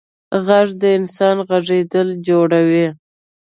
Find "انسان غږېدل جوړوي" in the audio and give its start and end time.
0.97-2.87